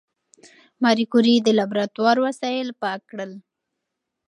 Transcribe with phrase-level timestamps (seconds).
[0.83, 3.31] ماري کوري د لابراتوار وسایل پاک کړل.